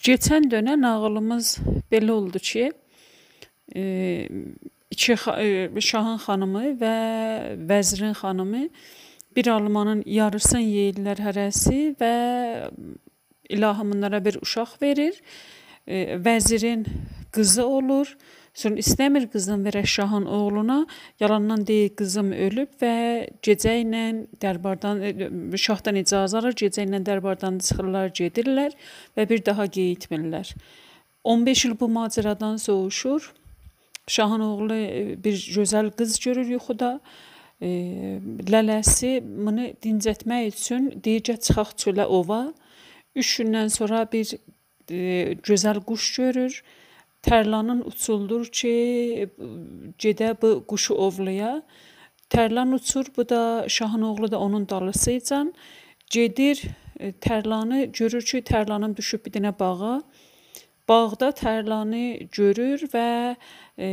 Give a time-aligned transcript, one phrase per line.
[0.00, 1.58] Keçən dönə nağılımız
[1.92, 2.70] belə oldu ki,
[3.76, 3.82] e,
[4.90, 6.94] iki e, şahın xanımı və
[7.68, 8.62] vəzirin xanımı
[9.36, 12.14] bir almanın yarısını yeyirlər hərəsi və
[13.52, 15.20] ilahı bunlara bir uşaq verir.
[15.86, 16.86] E, vəzirin
[17.32, 18.16] qızı olur.
[18.54, 20.86] Sonra istəmir qızın verə şahın oğluna.
[21.20, 22.94] Yalandan deyir qızım ölüb və
[23.46, 24.04] gecə ilə
[24.42, 25.12] dərbardan e,
[25.56, 28.74] şahdan icazə alır, gecə ilə dərbardan çıxırlar, gedirlər
[29.16, 30.50] və bir daha getmirlər.
[31.24, 33.32] 15 il bu macəradan soğuşur.
[34.06, 37.00] Şahın oğlu e, bir gözəl qız görür yuxuda.
[37.62, 37.68] E,
[38.50, 42.52] lələsi bunu dincətmək üçün deyir ki, çıxaq çölə ova.
[43.14, 44.34] 3 gündən sonra bir
[44.90, 46.62] e, gözəl quş görür.
[47.20, 49.28] Tərlanın uçuldur ki,
[50.00, 51.60] gedə bu quşu ovlaya.
[52.32, 55.52] Tərlan uçur, bu da şahın oğlu da onun dalısıcan
[56.10, 56.62] gedir.
[57.00, 60.00] E, tərlanı görür ki, tərlanın düşüb bir dənə bağa.
[60.88, 63.36] Bağda tərlanı görür və
[63.78, 63.88] e,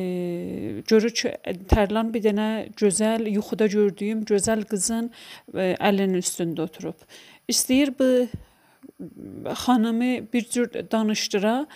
[0.88, 1.36] görür ki,
[1.70, 5.12] tərlan bir dənə gözəl, yuxuda gördüyüm gözəl qızın
[5.54, 7.04] e, əlinin üstündə oturub.
[7.52, 8.12] İstəyir bu
[9.66, 11.68] xanımı bir cür danışdıra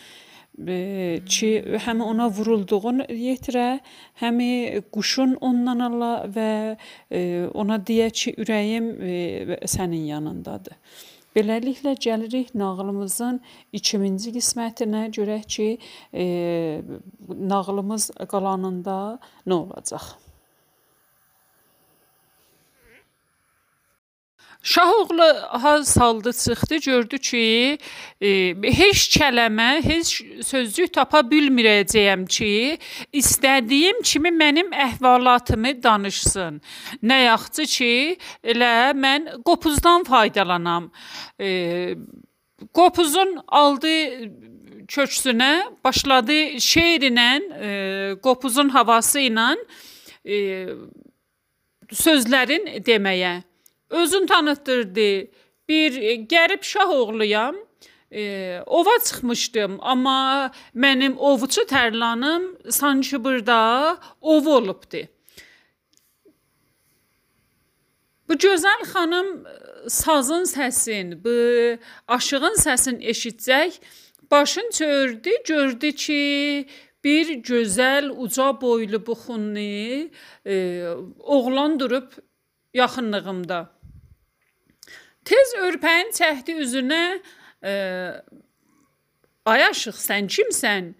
[1.25, 1.51] ki,
[1.85, 3.79] həm ona vurulduğunu yetirə,
[4.21, 4.41] həm
[4.93, 6.51] quşun ondan ala və
[7.53, 8.91] ona deyə ki, ürəyim
[9.65, 10.77] sənin yanındadır.
[11.35, 13.37] Beləliklə gəlirik nağılımızın
[13.77, 15.67] 2-ci qismətinə görək ki,
[16.13, 16.25] e,
[17.29, 18.97] nağılımız qalanında
[19.47, 20.11] nə olacaq.
[24.63, 27.77] Şahoğlu ha saldı çıxdı, gördü ki,
[28.21, 28.27] e,
[28.63, 32.77] heç kələmə, heç sözcük tapa bilməyəcəyəm ki,
[33.13, 36.61] istədiyim kimi mənim əhvalatımı danışsın.
[37.01, 40.91] Nə yaxçı ki, elə mən qopuzdan faydalanam.
[41.41, 41.97] E,
[42.73, 43.97] qopuzun aldı
[44.85, 47.69] köksünə, başladı şeirlə, e,
[48.21, 49.55] qopuzun havası ilə
[50.21, 50.67] e,
[51.89, 53.39] sözlərin deməyə.
[53.91, 55.31] Özün tanıtdırdı.
[55.69, 57.55] Bir e, qərib şah oğluyam.
[58.11, 65.07] E, ova çıxmışdım, amma mənim ovuçu tərlanım sanki burada ov olubdu.
[68.29, 71.35] Bu gözəl xanım e, sazın səsin, bu
[72.07, 73.79] aşığın səsini eşitsək,
[74.31, 76.67] başın çördü, gördü ki,
[77.03, 80.09] bir gözəl uca boylu buxunlu
[80.45, 80.85] e,
[81.19, 82.11] oğlan durub
[82.73, 83.80] yaxınlığımda.
[85.25, 87.03] Tez örpəyin çəkdi üzünə.
[87.63, 87.73] E,
[89.45, 90.93] Ay aşıq, sən kimsən?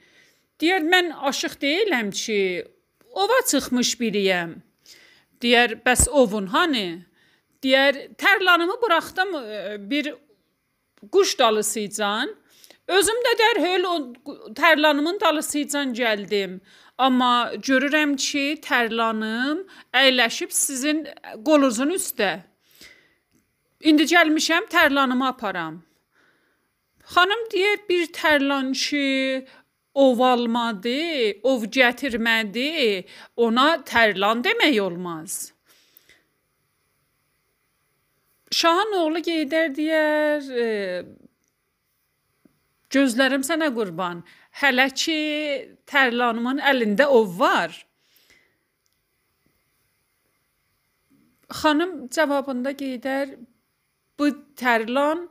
[0.62, 2.66] Deyər mən aşıq deyiləm ki,
[3.14, 4.56] ova çıxmış biriyəm.
[5.42, 7.04] Deyər bəs ovun hani?
[7.64, 9.36] Deyər tərlanımı buraxdım
[9.90, 10.14] bir
[11.12, 12.34] quş dalısıcan.
[12.88, 13.96] Özüm də dərhal o
[14.58, 16.60] tərlanımın dalısıcan gəldim.
[16.98, 21.06] Amma görürəm ki, tərlanım əyləşib sizin
[21.46, 22.40] qolunuzun üstə.
[23.82, 25.82] İndi gəlmişəm tərlanımı aparam.
[27.14, 29.46] Xanım deyir bir tərlançı
[29.94, 33.06] ov almadı, ov gətirmədi,
[33.36, 35.54] ona tərlan demək olmaz.
[38.52, 40.68] Şahın oğlu gedər deyər, e,
[42.92, 44.24] gözlərim sənə qurban.
[44.62, 45.20] Hələ ki
[45.88, 47.86] tərlanımın əlində ov var.
[51.62, 53.36] Xanım cavabında gedər,
[54.22, 55.26] bu tərlan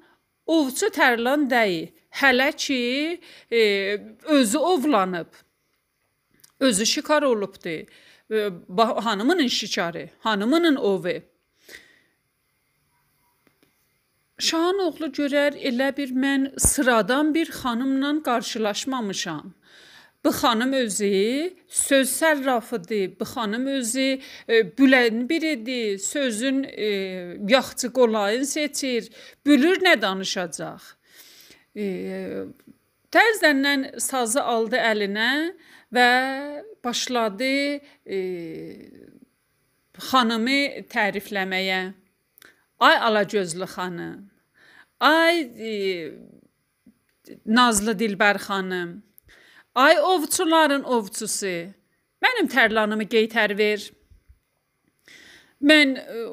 [0.46, 1.90] ovçu tərlan deyil.
[2.20, 2.80] Hələ ki
[3.52, 3.60] e,
[4.24, 5.30] özü ovlanıb.
[6.60, 7.68] Özü şikar olubdu.
[8.30, 8.50] E,
[9.06, 11.22] hanımının şikarı, hanımının ovu.
[14.38, 19.54] Şahın oğlu görər elə bir mən sıradan bir xanımla qarşılaşmamışam.
[20.24, 23.20] Bu xanım özü söz sərrafıdır.
[23.20, 25.98] Bu xanım özü e, bülən biridir.
[25.98, 26.86] Sözün e,
[27.48, 29.10] yaxçı qolayını seçir.
[29.46, 30.82] Bülür nə danışacaq.
[31.76, 31.84] E,
[33.10, 35.30] Təzədən sazı aldı əlinə
[35.90, 36.10] və
[36.84, 38.18] başladı e,
[40.10, 41.80] xanımı tərifləməyə.
[42.80, 44.30] Ay alagözlü xanım.
[45.00, 45.74] Ay e,
[47.46, 49.00] nazlı dilbər xanım.
[49.74, 51.70] Ay ovçuların ovçusu,
[52.24, 53.84] mənim tərlanımı geytər ver.
[55.62, 56.24] Mən e,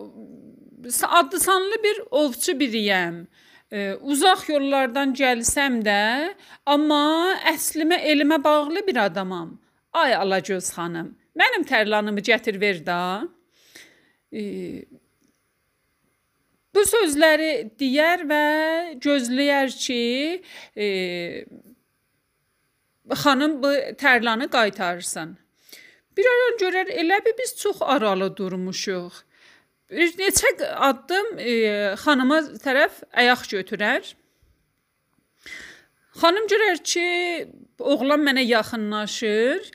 [1.19, 3.25] adlı sanlı bir ovçu biriyəm.
[3.71, 6.33] E, uzaq yollardan gəlsəm də,
[6.65, 9.57] amma əslimə elmə bağlı bir adamam.
[9.93, 13.01] Ay Alagöz xanım, mənim tərlanımı gətir ver də.
[14.31, 14.43] E,
[16.77, 18.43] Bu sözləri deyər və
[19.01, 20.01] gözləyər ki,
[20.77, 20.87] e,
[23.15, 23.71] xanım bu
[24.01, 25.37] tərlanı qaytarsın.
[26.17, 29.23] Bir ara görər elə bir biz çox aralı durmuşuq.
[29.91, 30.49] Bir neçə
[30.89, 31.51] addım e,
[32.03, 34.13] xanıma tərəf ayaq götürər.
[36.17, 37.07] Xanım görər ki,
[37.79, 39.69] oğlan mənə yaxınlaşır.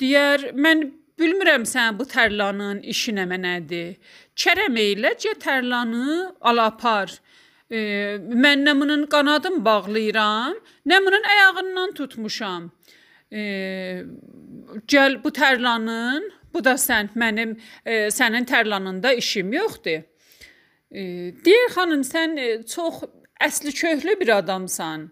[0.00, 0.86] Deyər, mən
[1.18, 3.96] bilmirəm sən bu tərlanın işi nə mənədir.
[4.38, 7.10] Kərəm eylə cə tərlanı alapar.
[7.70, 7.78] E,
[8.20, 10.56] mən nə bunun qanadını bağlayıram,
[10.86, 12.70] nə bunun ayağından tutmuşam.
[13.32, 13.42] E,
[14.88, 20.04] gəl bu tərlanın Bu da sən mənim e, sənin tərlanında işim yoxdur.
[20.90, 21.02] E,
[21.46, 23.02] deyir xanım sən e, çox
[23.42, 25.08] əsli köhlü bir adamsan.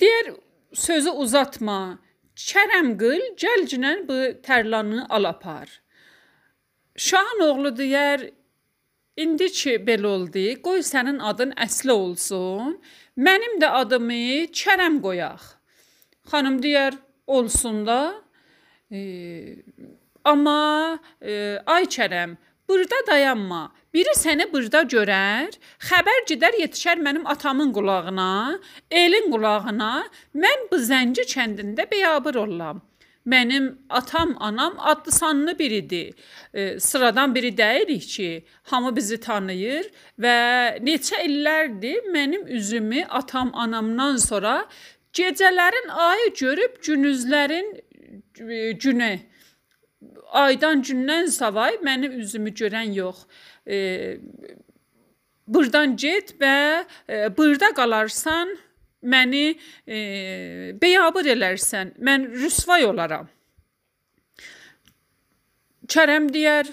[0.00, 0.34] Deyir
[0.72, 1.98] sözü uzatma.
[2.38, 5.66] Kərəm qıl, gəlcinən bu tərlanı al apar.
[6.94, 8.28] Şahın oğlu deyər,
[9.22, 12.76] indi ki belə oldu, qoy sənin adın əsli olsun.
[13.18, 14.22] Mənim də adımı
[14.60, 15.42] Kərəm qoyaq.
[16.30, 16.94] Xanım deyər,
[17.26, 18.00] olsun da.
[18.92, 19.00] E,
[20.24, 22.36] amma e, ay Kərəm,
[22.68, 23.62] burada dayanma.
[23.94, 25.54] Biri səni burada görər,
[25.88, 28.58] xəbər gedər yetişər mənim atamın qulağına,
[28.90, 29.92] elin qulağına.
[30.36, 32.82] Mən bu Zənci kəndində bəyabır olam.
[33.28, 36.14] Mənim atam, anam adlı sanlı biridir.
[36.54, 39.90] E, sıradan biri deyilik ki, hamı bizi tanıyır
[40.20, 40.36] və
[40.80, 44.66] neçə illərdir mənim üzümü atam, anamdan sonra
[45.12, 47.68] gecələrin ayı görüb günüzlərin
[48.84, 49.18] günə
[50.32, 53.24] aydan gündən savay mənim üzümü görən yox.
[53.66, 54.18] E,
[55.46, 58.56] burdan get və e, burada qalarsan,
[59.08, 59.46] məni
[59.86, 59.98] e,
[60.80, 61.96] beyabır elərsən.
[62.04, 63.28] Mən rüsvay olaram.
[65.88, 66.68] Kərəm deyər: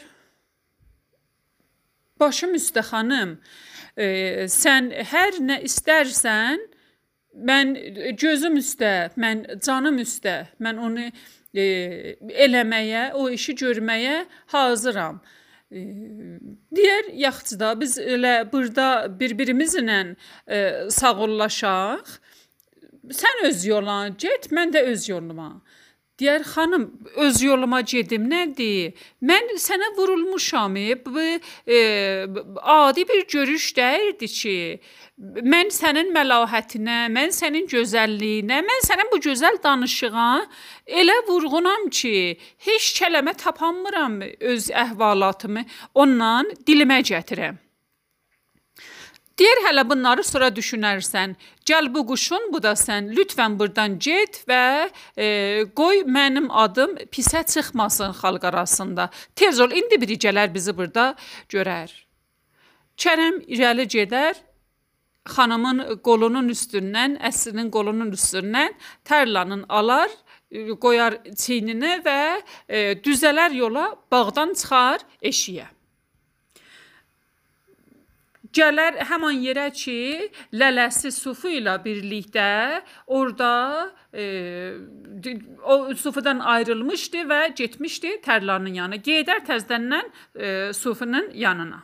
[2.19, 3.35] Başım üstə xanım,
[3.99, 4.05] e,
[4.51, 6.61] sən hər nə istərsən,
[7.35, 7.73] mən
[8.19, 11.09] gözüm üstə, mən canım üstə, mən onu
[11.55, 11.65] e,
[12.47, 14.21] eləməyə, o işi görməyə
[14.53, 15.19] hazıram.
[15.71, 15.83] E,
[16.75, 19.99] digər yaxçıda biz elə burada bir-birimizlə
[20.47, 20.59] e,
[20.89, 22.15] sağollaşaq.
[23.11, 25.61] Sən öz yoluna get, mən də öz yoluma.
[26.19, 26.83] Deyər xanım,
[27.19, 28.93] öz yoluma gedim nədir?
[29.19, 30.77] Mən sənə vurulmuşam.
[31.05, 31.23] Bu
[31.67, 31.79] e,
[32.61, 34.55] adi bir görüş deyildi ki,
[35.43, 40.29] mən sənin məlahətinə, mən sənin gözəlliyinə, mən sənin bu gözəl danışığına
[40.87, 42.15] elə vurğunam ki,
[42.69, 47.64] heç kəlmə tapanmıram öz əhvalatımı ondan dilimə gətirəm.
[49.39, 51.33] Deyir hələ bunları sonra düşünərsən.
[51.67, 53.09] Gəl bu quşun, bu da sən.
[53.17, 54.87] Lütfən burdan get və
[55.17, 55.27] e,
[55.75, 59.09] qoy mənim adım pisə çıxmasın xalq arasında.
[59.35, 61.15] Tez ol, indi biri gələr bizi burada
[61.51, 61.91] görər.
[62.95, 64.39] Kərəm irəli gedər,
[65.35, 68.71] xanımın qolunun üstündən, əslinin qolunun üstündən
[69.03, 70.11] tərlanın alar,
[70.79, 72.19] qoyar çiyninə və
[72.69, 75.74] e, düzələr yola, bağdan çıxar eşiyə.
[78.55, 82.81] Gələr həmin yerə ki, lələsi Sufu ilə birlikdə
[83.11, 83.51] orada
[84.15, 84.25] e,
[85.63, 89.01] o Sufudan ayrılmışdı və getmişdi Tərlanın yanına.
[89.03, 91.81] Gedər təzdəndən e, Sufunun yanına.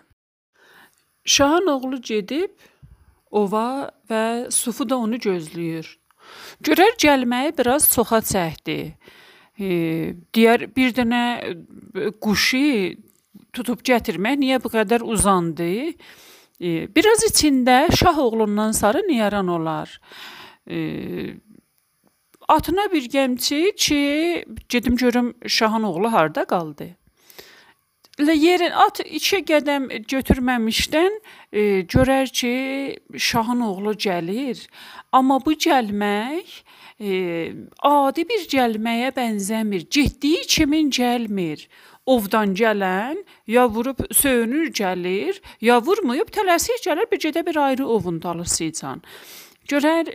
[1.25, 2.55] Şahın oğlu gedib
[3.31, 5.91] ova və Sufu da onu gözləyir.
[6.63, 8.79] Görər gəlməyi biraz çoxa çəkdi.
[9.59, 9.67] E,
[10.33, 11.23] deyər bir dənə
[12.23, 12.65] quşu
[13.51, 15.71] tutub gətirmək niyə bu qədər uzandı?
[16.61, 19.99] Biraz içində şah oğlundan sarı niyaran olar.
[22.47, 26.95] Atına bir gəmçi ki, gedim görüm şahın oğlu harda qaldı.
[28.19, 31.13] Elə yerin at iki qədəm götürməmişdən
[31.51, 32.53] e, görər ki,
[33.17, 34.61] şahın oğlu gəlir.
[35.11, 36.51] Amma bu gəlmək
[36.99, 37.09] e,
[37.81, 39.87] adi bir gəlməyə bənzəmir.
[39.89, 41.65] Getdiyi kimin gəlmir
[42.13, 48.21] ovdan gələn ya vurub söyünür gəlir, ya vurmayıb tələsik gəlir, bir gedə bir ayrı ovun
[48.21, 49.03] dalısıcan.
[49.69, 50.09] Görər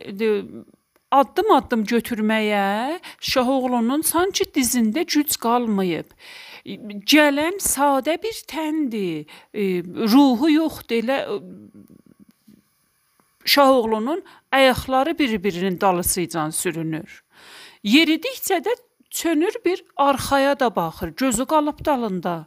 [1.10, 6.10] addım-addım götürməyə Şahoğlunun sanki dizində güc qalmayıb.
[7.06, 9.28] Gələn sadə bir təndir,
[10.12, 11.20] ruhu yoxdur, elə
[13.46, 17.22] Şahoğlunun ayaqları bir-birinin dalısıcan sürünür.
[17.84, 18.74] Yeridikcə də
[19.16, 21.08] çönür bir arxaya da baxır.
[21.16, 22.46] Gözü qalıb dalında.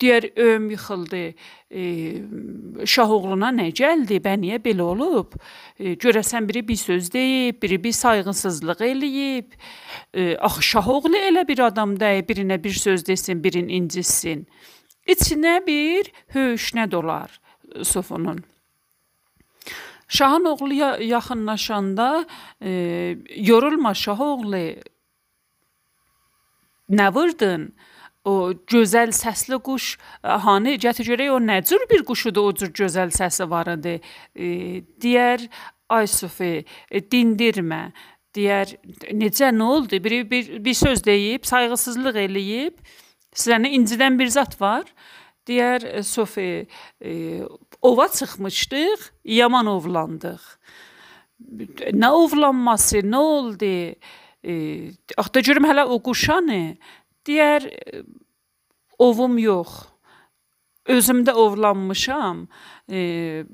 [0.00, 1.22] Deyər öyüm yıxıldı.
[1.70, 1.82] E,
[2.94, 4.18] Şahoğluna nə gəldi?
[4.24, 5.36] Bə niyə belə olub?
[5.78, 9.54] E, görəsən biri bir söz deyib, biri bir sayğınsızlıq eləyib.
[10.14, 14.46] E, axı Şahoğlu elə bir adam deyil, birinə bir söz desin, birin incitsin.
[15.06, 17.40] İçinə bir höyüşnə dolar
[17.82, 18.44] Sofonun.
[20.08, 20.74] Şahın oğlu
[21.04, 22.26] yaxınlaşanda
[22.62, 22.70] e,
[23.36, 24.74] yorulma Şah oğlu.
[26.92, 27.70] Nə vurdun?
[28.28, 29.86] O gözəl səsli quş
[30.44, 33.96] hani gətir görək o nə cür bir quşudur o cür gözəl səsi var idi.
[34.36, 34.46] E,
[35.02, 35.48] deyər
[35.90, 36.52] ay Sufi,
[36.92, 37.88] dindirmə.
[38.36, 38.76] Deyər
[39.18, 39.98] necə nə oldu?
[40.04, 42.78] Biri bir, bir söz deyib, sayğısızlıq eləyib,
[43.34, 44.86] səni incidən bir zat var.
[45.48, 46.68] Deyər Sofi,
[47.02, 47.42] e,
[47.82, 50.44] ova çıxmışdıq, yaman ovlandıq.
[51.98, 53.66] Nə ovlanması, nə oldu?
[53.66, 54.21] E,
[55.16, 56.76] axı görüm hələ o quşanı.
[57.26, 57.68] Deyər
[58.98, 59.86] ovum yox.
[60.86, 62.46] Özüm də ovlanmışam.
[62.90, 63.44] E,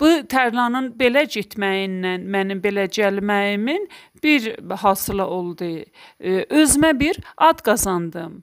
[0.00, 3.88] bu tərlanın belə getməyindən mənim belə gəlməyimin
[4.22, 5.72] bir hasılı oldu.
[6.20, 8.42] E, özümə bir ad qazandım.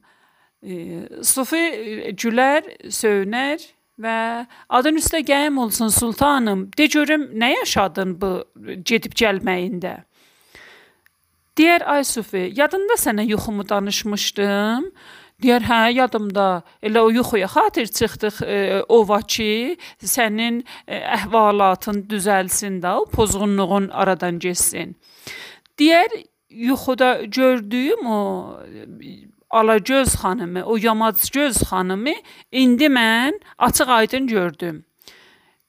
[1.22, 1.66] Sufi
[2.18, 3.62] gülər, söynər
[4.02, 6.70] və adın üstə qəyim olsun sultanım.
[6.78, 8.32] De görüm nə yaşadın bu
[8.86, 10.00] gedib gəlməyində?
[11.56, 14.90] Deyər ay Sufi, yadında sənə yuxumu danışmışdım.
[15.44, 16.64] Deyər, hə, yadımda.
[16.84, 18.58] Elə o yuxuya xatir çıxdıq e,
[18.88, 24.96] ova ki, sənin e, əhvalatın düzəlsin də, o pozğunluğun aradan getsin.
[25.80, 26.12] Deyər,
[26.50, 28.20] yuxuda gördüyüm o
[29.50, 32.16] Alagöz xanımı, o Yamacgöz xanımı
[32.52, 34.86] indi mən açıq-aydın gördüm.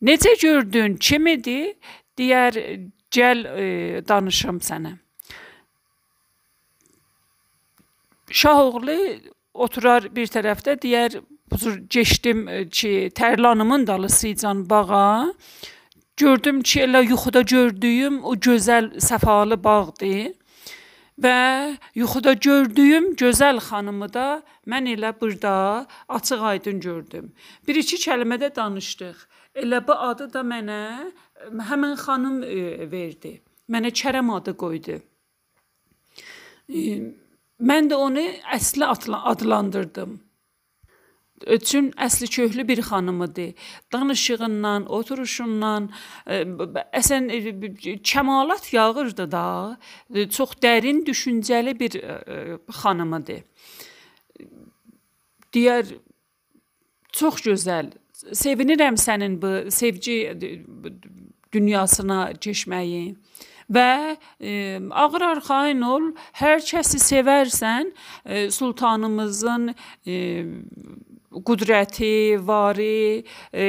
[0.02, 0.96] Necə gördün?
[0.96, 1.78] Kim idi?
[2.18, 2.62] Deyər,
[3.10, 3.66] gəl e,
[4.08, 5.05] danışım sənə.
[8.30, 8.98] Şahoğlu
[9.54, 15.32] oturar bir tərəfdə deyər, bu cür keçdim ki, tərlanımın dalısıcan bağa.
[16.16, 20.34] Gördüm ki, elə yuxuda gördüyüm o gözəl səfalı bağdır.
[21.22, 27.32] Və yuxuda gördüyüm gözəl xanımı da mən elə burada açıq-aydın gördüm.
[27.68, 29.16] Bir-iki kəlmədə danışdıq.
[29.56, 30.80] Elə bu adı da mənə
[31.70, 33.38] həmin xanım e, verdi.
[33.72, 35.00] Mənə Kərəm adı qoydu.
[37.60, 38.22] Mən də onu
[38.52, 40.20] əsli adlandırdım.
[41.46, 43.54] üçün əsli köklü bir xanım idi.
[43.92, 45.90] Danışığından, oturuşundan
[46.26, 46.42] e,
[47.00, 49.78] əsən e, kəmalat yağırdı da.
[50.14, 52.00] E, çox dərin düşüncəli bir
[52.82, 53.44] xanım idi.
[55.54, 55.92] Deyər
[57.12, 57.92] çox gözəl.
[58.32, 60.16] Sevinirəm sənin bu sevgi
[61.52, 63.16] dünyasına keçməyi
[63.72, 66.08] və e, ağır arxayın ol,
[66.40, 67.92] hər kəsi sevərsən,
[68.24, 69.72] e, sultanımızın
[70.06, 70.16] e,
[71.44, 73.66] qüdrəti, vari, e,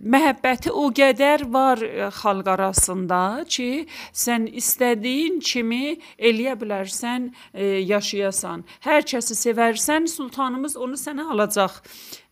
[0.00, 1.82] məhəbbəti o qədər var
[2.16, 3.86] xalq arasında ki,
[4.24, 8.64] sən istədiyin kimi eləyə bilərsən, e, yaşayasan.
[8.86, 11.80] Hər kəsi sevərsən, sultanımız onu sənə alacaq.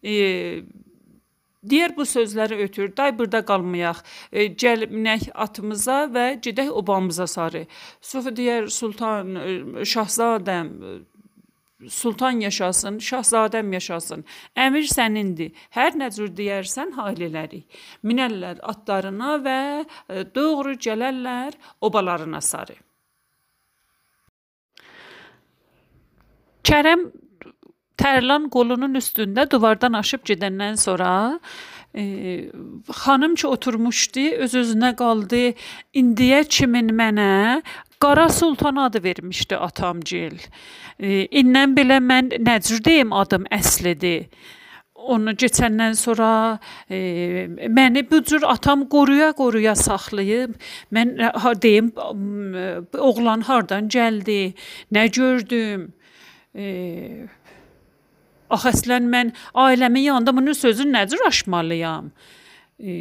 [0.02, 0.64] E,
[1.66, 4.04] Deyər bu sözləri ötür, day burada qalmayaq.
[4.30, 7.64] E, gəl minək atımıza və gedək obamıza sarı.
[8.00, 9.48] Sufi deyər sultan, e,
[9.82, 10.70] şahzadəm,
[11.88, 14.24] sultan yaşasın, şahzadəm yaşasın.
[14.54, 15.50] Əmir sənindir.
[15.74, 17.66] Hər nə cür deyərsən hayl elərik.
[18.06, 22.78] Minərlər atlarına və e, doğru gələrlər obalarına sarı.
[26.62, 27.08] Kərəm
[27.98, 31.10] Tərlan qolunun üstündə divardan aşıb gedəndən sonra
[31.94, 32.50] e,
[33.02, 35.54] xanım ki oturmuşdu, öz-özünə qaldı.
[35.98, 37.62] İndiyə kimin mənə
[38.00, 40.38] Qara Sultan adı vermişdi atamgil.
[40.98, 44.28] E, indən belə mən nə cür deyim adım əslidir.
[45.08, 46.58] Onu keçəndən sonra
[46.90, 46.98] e,
[47.70, 50.56] məni bu cür atam qoruya-qoruya saxlayıb,
[50.92, 51.92] mən ha deyim
[52.98, 54.54] oğlan hardan gəldi,
[54.92, 55.92] nə gördüm.
[56.54, 56.66] E,
[58.50, 62.10] Axı əslən mən ailəmin yanında bunun sözünü nə cür aşmalıyam?
[62.80, 62.94] E,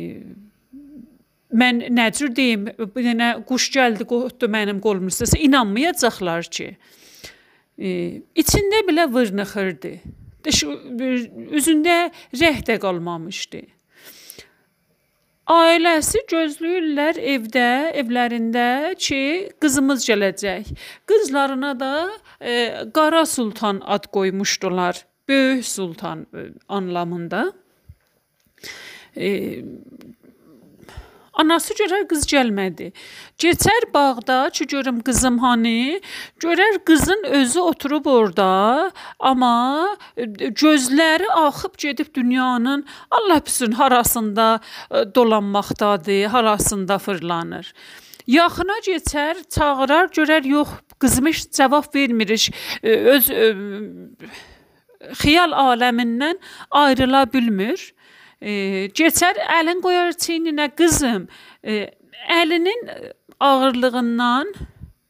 [1.54, 5.30] mən nə cür deyim, bir dənə quş gəldi, qotdu mənim qolumun üstə.
[5.48, 6.70] İnanmayacaqlar ki.
[7.78, 7.90] E,
[8.36, 9.96] içində belə vırnıxırdı.
[10.48, 11.98] Üzündə
[12.40, 13.66] rəh də qalmamışdı.
[15.48, 17.68] Ailəsi gözləyirlər evdə,
[18.02, 19.20] evlərində ki,
[19.64, 20.74] qızımız gələcək.
[21.08, 21.92] Qızlarına da
[22.42, 22.56] e,
[22.92, 25.00] Qara Sultan ad qoymuşdular.
[25.28, 27.54] Böyük sultan e, anlamında.
[29.18, 29.60] E,
[31.38, 32.88] Anası görər qız gəlmədi.
[33.38, 36.02] Keçər bağda, ki görüm qızım hani,
[36.42, 38.48] görər qızın özü oturub orada,
[39.20, 40.24] amma e,
[40.64, 44.60] gözləri axıb gedib dünyanın Allah bilsin harasında
[44.92, 47.74] e, dolanmaqdadır, harasında fırlanır.
[48.28, 52.50] Yaxına keçər, çağırar, görər yox, qızım heç cavab vermir,
[52.84, 53.30] öz
[55.22, 56.40] xiyal aləmindən
[56.72, 57.94] ayrıla bilmir.
[58.42, 61.28] E, keçər əlin qoyar çiyninə qızım.
[61.64, 61.90] E,
[62.30, 62.90] əlinin
[63.40, 64.54] ağırlığından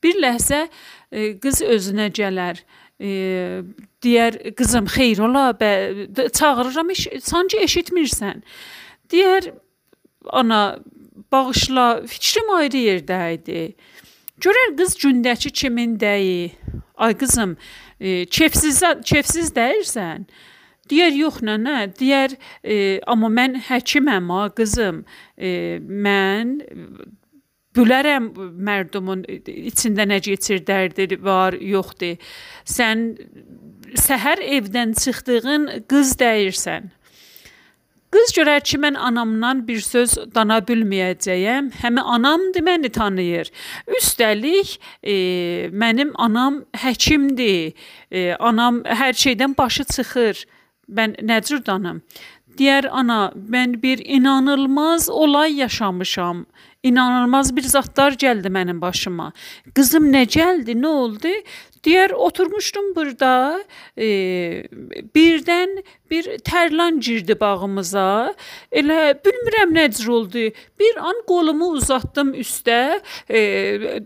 [0.04, 0.68] bir ləhzə
[1.12, 2.62] e, qız özünə gələr.
[3.00, 3.10] E,
[4.04, 8.44] deyər qızım xeyir ola, bə, çağırıram, eş sanki eşitmirsən.
[9.12, 9.52] Deyər
[10.30, 10.80] ana
[11.32, 13.62] bağışla, fikrim ayrı yerdə idi.
[14.42, 16.52] Görər qız gündəki kimindəyi.
[16.98, 17.58] Ay qızım, e,
[18.00, 20.28] kefsiz kefsiz dəyirsən.
[20.88, 25.02] Deyər yox nənə, deyər e, amma mən həkiməm ha qızım.
[25.36, 26.54] E, mən
[27.78, 28.30] bilərəm
[28.68, 32.16] mərdumun içində nə keçir, dərdi var, yoxdur.
[32.68, 33.10] Sən
[34.00, 36.92] səhər evdən çıxdığın qız dəyirsən.
[38.08, 41.74] Qız görər ki, mən anamdan bir söz dana bilməyəcəyəm.
[41.82, 43.52] Həmin anamdır, məni tanıyır.
[44.00, 45.16] Üstəlik, e,
[45.84, 47.76] mənim anam həkimdir.
[48.12, 50.46] E, anam hər şeydən başı çıxır.
[50.88, 52.00] Mən nə cür danım?
[52.58, 56.46] Deyər ana, mən bir inanılmaz olay yaşamışam.
[56.84, 59.32] İnanılmaz bir zətlər gəldi mənim başıma.
[59.76, 60.74] Qızım nə gəldi?
[60.78, 61.34] Nə oldu?
[61.86, 63.60] Deyər oturmuşdum burada,
[63.98, 64.08] e,
[65.16, 65.78] birdən
[66.12, 68.34] bir tərlan girdi bağımıza.
[68.72, 70.50] Elə bilmirəm nə cür oldu.
[70.80, 73.00] Bir an qolumu uzatdım üstə,
[73.30, 73.40] e,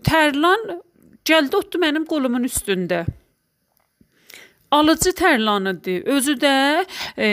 [0.04, 0.78] tərlan
[1.24, 3.04] gəldi otdu mənim qolumun üstündə
[4.72, 6.02] alıcı tərlanıdır.
[6.08, 6.84] Özü də
[7.16, 7.28] e,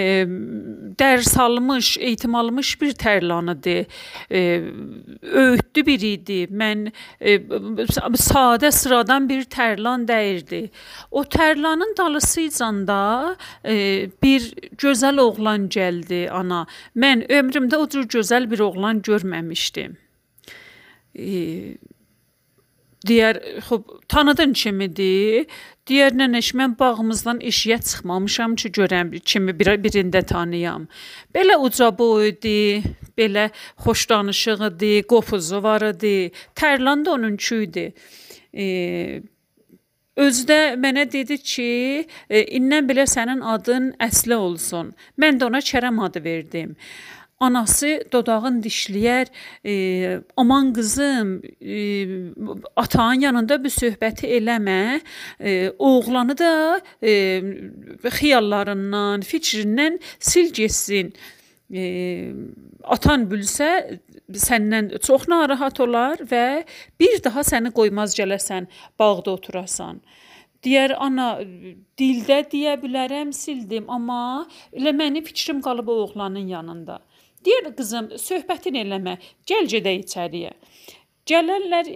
[0.99, 3.85] dərs almış, eğitim almış bir tərlanıdır.
[4.31, 4.41] E,
[5.21, 6.39] öyüdlü bir idi.
[6.51, 7.37] Mən e,
[8.19, 10.69] sadə sıradan bir tərlan dəyirdi.
[11.11, 16.65] O tərlanın dalısıcanda e, bir gözəl oğlan gəldi ana.
[16.95, 19.95] Mən ömrümdə o cür gözəl bir oğlan görməmişdim.
[21.15, 21.29] E,
[23.07, 25.47] deyər, xub, tanıdın kimidir?
[25.89, 30.87] Deyər nənəş mən bağımızdan eşiyə çıxmamışam ki, görəm kimi bir birində tanıyam.
[31.33, 32.83] Belə uca boydu,
[33.17, 33.49] belə
[33.85, 36.31] xoş danışıq idi, qopuzu var idi.
[36.55, 37.91] Tərlan da onunku idi.
[38.53, 38.65] E,
[40.19, 41.69] Özdə mənə dedi ki,
[42.27, 44.91] e, indən belə sənin adın Əslə olsun.
[45.21, 46.75] Mən də ona Kərəm adı verdim.
[47.39, 49.27] Anası dodağın dişləyər,
[49.65, 49.73] e,
[50.37, 51.77] aman qızım, e,
[52.75, 54.99] atanın yanında bu söhbəti eləmə.
[55.39, 57.13] E, oğlanı da e,
[58.03, 61.13] xiyallarından, fikrindən sil getsin.
[61.71, 61.81] E,
[62.83, 63.71] atan bilsə
[64.35, 66.65] səndən çox narahat olar və
[66.99, 68.67] bir daha səni qoymaz gələsən,
[68.99, 70.01] bağda oturasan.
[70.59, 71.37] Deyər ana,
[71.95, 74.43] dildə deyə bilərəm, sildim, amma
[74.75, 76.99] elə mənim fikrim qalıb oğlanın yanında.
[77.45, 79.15] Deyir qızım, söhbətin eləmə,
[79.47, 80.55] gəl gedək içəriyə.
[81.29, 81.87] Gələrlər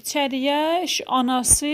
[0.00, 0.58] içəriyə,
[1.18, 1.70] anası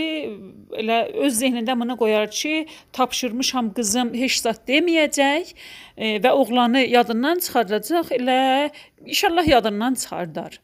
[0.81, 7.41] elə öz zehnində bunu qoyar ki, tapşırmışam qızım heç zət deməyəcək e, və oğlanı yadından
[7.47, 8.13] çıxardacaq.
[8.19, 8.39] Elə
[9.07, 10.61] inşallah yadından çıxardar.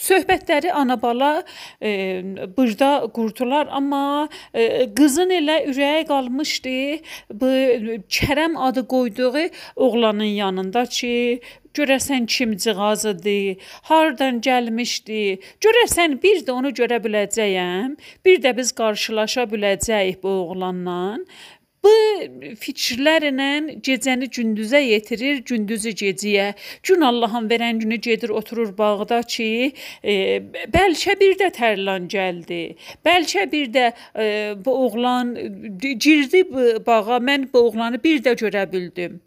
[0.00, 1.42] Söhbətləri ana-bala
[1.82, 1.90] e,
[2.56, 6.76] burada qurdular, amma e, qızın elə ürəyi qalmışdı
[7.42, 7.50] bu
[8.16, 11.40] Kərəm adı qoyduğu oğlanın yanında ki,
[11.78, 15.22] görəsən kimcığazıdır, hardan gəlmişdi,
[15.66, 21.00] görəsən bir də onu görə biləcəyəm, bir də biz qarşılaşa biləcəyik bu oğlanla
[21.84, 21.92] Bu
[22.60, 26.50] fikirlərlə gecəni gündüzə yetirir, gündüzü gecəyə.
[26.84, 29.72] Gün Allahın verən günü gedir oturur bağda ki,
[30.04, 30.14] e,
[30.74, 32.60] bəlkə bir də tərlan gəldi.
[33.06, 34.26] Bəlkə bir də e,
[34.64, 35.32] bu oğlan
[35.80, 36.44] girdi
[36.86, 39.20] bağa, mən bu oğlanı bir də görə bildim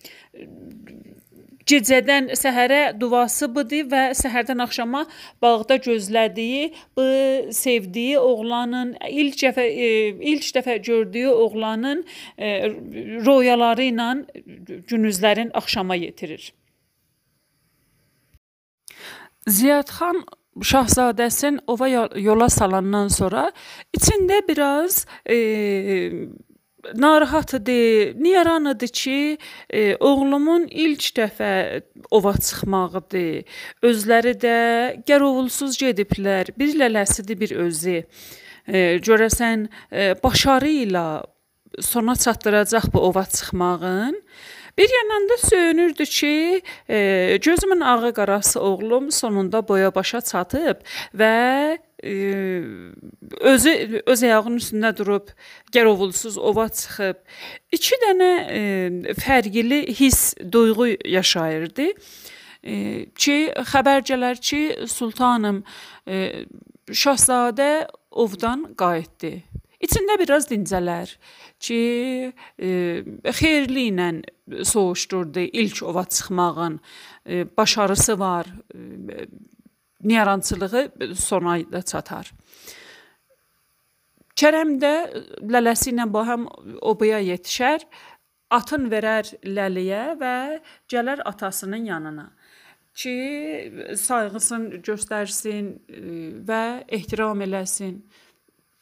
[1.70, 5.06] gecədən səhərə duası budur və səhərdən axşama
[5.42, 7.06] bağda gözlədiyi, bu
[7.56, 9.90] sevdiyi oğlanın ilk dəfə e,
[10.34, 12.04] ilk dəfə gördüyü oğlanın
[12.38, 12.70] e,
[13.26, 14.10] royaları ilə
[14.90, 16.54] günüzlərin axşama yetirir.
[19.48, 20.24] Ziyadxan
[20.62, 23.48] Şahzadəsin ova yola salandan sonra
[23.98, 25.38] içində biraz e,
[26.96, 29.38] narahatıdır, niyaranıdır ki,
[29.70, 33.44] e, oğlumun ilk dəfə ova çıxmağıdır.
[33.84, 34.58] Özləri də
[35.08, 36.54] gərovulsuz gediblər.
[36.58, 38.04] Bir lələsidir, bir özü.
[38.68, 41.24] E, görəsən e, başarı ilə
[41.82, 44.22] sona çatdıracaq bu ova çıxmağın.
[44.78, 50.82] Bir yandan da söyünürdü ki, e, gözümün ağı qarası oğlum sonunda boya başa çatıb
[51.16, 51.78] və
[53.40, 55.32] özü öz ayağının üstündə durub
[55.72, 57.22] gərovulsuz ova çıxıb
[57.72, 61.88] 2 dənə e, fərqli hiss, duyğu yaşayırdı.
[62.64, 62.74] E,
[63.16, 63.38] ki
[63.72, 65.64] xəbər gələr ki, sultanım
[66.08, 66.46] e,
[66.92, 69.34] şahzadə ovdan qayıtdı.
[69.84, 71.12] İçində biraz dincələr
[71.60, 71.80] ki,
[72.60, 72.70] e,
[73.40, 74.10] xeyirli ilə
[74.64, 76.80] soğuşdurdu ilk ova çıxmağın.
[77.30, 78.48] E, başarısı var.
[78.76, 79.28] E,
[80.04, 82.32] niyarançılığı sona çatar.
[84.40, 84.94] Kərəm də
[85.46, 86.48] lələsi ilə bahəm
[86.82, 87.86] obaya yetişər,
[88.54, 90.36] atın verər ləliyə və
[90.90, 92.32] gələr atasının yanına
[92.94, 93.14] ki,
[93.98, 95.72] sayğısını göstərsin
[96.48, 96.64] və
[96.94, 98.02] ehtiram eləsin.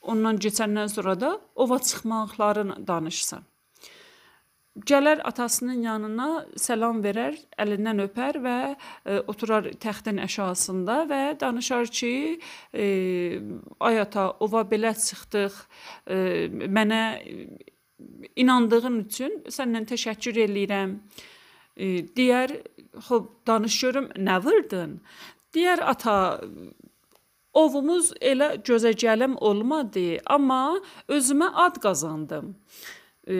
[0.01, 3.45] Ondan keçəndən sonra da ova çıxmaqlarını danışsın.
[4.71, 12.39] Gələr atasının yanına, salam verər, əlindən öpər və e, oturar təxtin əşyasında və danışar ki,
[12.71, 12.85] e,
[13.83, 15.57] ay ata, ova belə çıxdıq,
[16.07, 16.21] e,
[16.71, 17.01] mənə
[18.39, 20.95] inandığın üçün səndən təşəkkür eləyirəm.
[21.75, 22.55] E, deyər,
[22.95, 25.01] "Xoş, danış görüm, nə vurdun?"
[25.53, 26.39] Deyər, "Ata,
[27.53, 30.79] ovumuz elə gözə gəlim olmadı, amma
[31.09, 32.55] özümə ad qazandım."
[33.27, 33.35] E,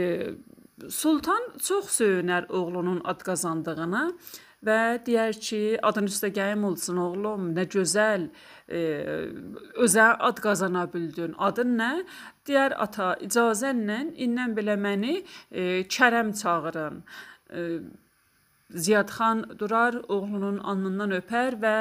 [0.89, 4.03] Sultan çox söyünər oğlunun ad qazandığına
[4.65, 8.27] və deyər ki, adın üstə gəyim olsun oğlum, nə gözəl
[8.69, 8.81] e,
[9.81, 11.33] özə ad qazana bildin.
[11.37, 11.91] Adın nə?
[12.47, 15.17] Deyər ata, icazənlə indən belə məni
[15.49, 17.01] e, Kərəm çağırın.
[17.49, 17.65] E,
[18.71, 21.77] Ziyadxan durar, oğlunun alnından öpər və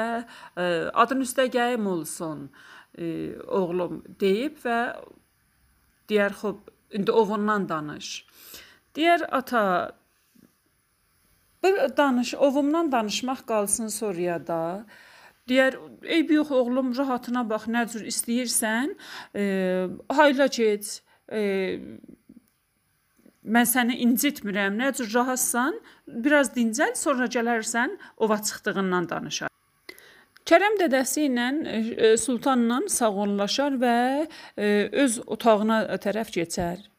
[0.57, 2.49] e, adın üstə gəyim olsun
[2.97, 4.79] e, oğlum deyib və
[6.09, 6.57] deyər, "Xoş,
[6.91, 8.25] indi ovundan danış."
[8.95, 9.63] Deyər ata,
[11.63, 14.85] bir danış, ovumdan danışmaq qalsın sonraya da.
[15.49, 18.95] Deyər, eyb yox oğlum, rahatına bax, nə cür istəyirsən,
[19.35, 19.43] e,
[20.17, 21.01] hayla get.
[21.31, 21.41] E,
[23.41, 24.77] mən səni incitmirəm.
[24.81, 29.49] Nə cür rahatsan, biraz dincəl, sonra gələrsən, ova çıxdığından danışar.
[30.51, 33.97] Kərəm dədəsi ilə e, sultanla sağollaşar və
[34.57, 34.71] e,
[35.03, 36.90] öz otağına tərəf keçər.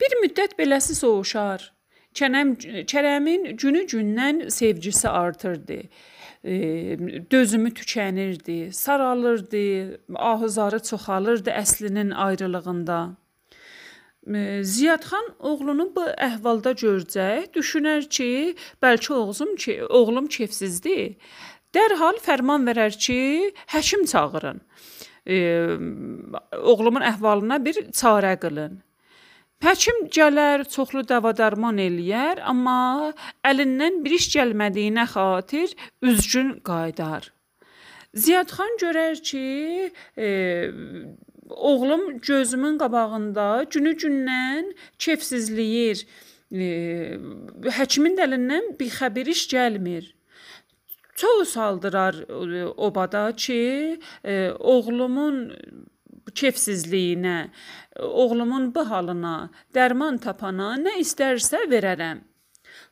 [0.00, 1.72] Bir müddət beləsi soğuşar.
[2.14, 2.56] Çənəm
[2.90, 5.82] Kərəmin günü-gündən sevgisi artırdı.
[6.44, 6.54] E,
[7.30, 13.16] dözümü tükənirdi, saralırdı, ahızarı çoxalırdı əslinin ayrılığında.
[14.34, 21.16] E, Ziyadxan oğlunu bu əhvalda görcək, düşünər ki, bəlkə oğlum ki, oğlum kefsizdir.
[21.76, 24.60] Dərhal fərman verər ki, həkim çağırın.
[25.26, 25.36] E,
[26.58, 28.80] oğlumun əhvalına bir çarə qılın.
[29.60, 33.12] Həkim gələr, çoxlu dəva-dərman eləyər, amma
[33.44, 37.28] əlindən bir iş gəlmədiyinə xatir üzgün qayıdar.
[38.16, 39.42] Ziyadxan görər ki,
[40.16, 40.30] e,
[41.50, 46.06] oğlum gözümün qabağında günü-gündən kefsizləyir.
[46.56, 46.70] E,
[47.76, 50.08] həkimin də əlindən bir xəbər iş gəlmir.
[51.20, 55.52] Çox saldırar e, obada ki, e, oğlumun
[56.34, 57.38] kefsizliyinə,
[57.98, 59.36] oğlumun bu halına
[59.74, 62.26] dərman tapana nə istərsə verərəm.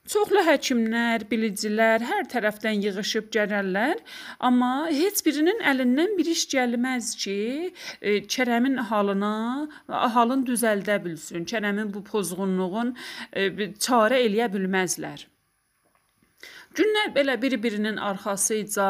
[0.09, 3.99] Çoxlu həkimlər, bilicilər hər tərəfdən yığılıb gələrlər,
[4.49, 7.37] amma heç birinin əlindən bir iş gəlməz ki,
[8.01, 9.35] e, Kərəmin halına,
[10.15, 11.45] halın düzəldə bilsin.
[11.53, 12.95] Kərəmin bu pozğunluğun
[13.33, 15.27] e, çarə eləyə bilməzlər.
[16.79, 18.89] Günlər belə bir-birinin arxasıca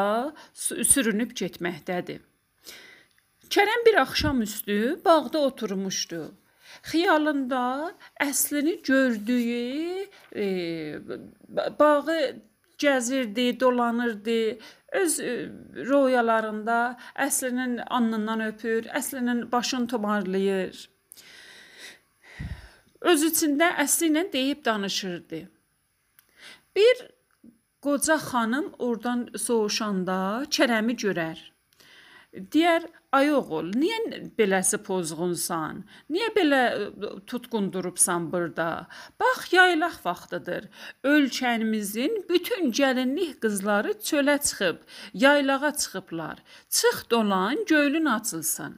[0.53, 2.23] sürünüb getməkdədir.
[3.49, 6.21] Kərəm bir axşamüstü bağda oturmuşdu.
[6.91, 10.45] Xiyalında əslini gördüyü e,
[11.79, 12.19] bağı
[12.77, 14.59] gəzirdi, dolanırdı.
[14.91, 20.89] Öz e, röyalarında əslinin alnından öpür, əslinin başını tumarlayır.
[23.01, 25.41] Öz içində əsli ilə deyib danışırdı.
[26.75, 27.05] Bir
[27.81, 31.48] qoca xanım oradan soğuşanda Kərəmi görər.
[32.29, 32.83] Deyər,
[33.17, 35.79] ay oğul, niyə beləsi pozğunsan?
[36.13, 36.59] Niyə belə
[37.25, 38.85] tutqun durubsan burada?
[39.19, 40.67] Bax, yaylaq vaxtıdır.
[41.03, 44.77] Ölkəmizin bütün gəlinlik qızları çölə çıxıb,
[45.13, 46.37] yaylağa çıxıblar.
[46.69, 48.77] Çıx dolan, göylün açılsın.